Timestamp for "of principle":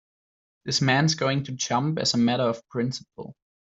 2.41-3.35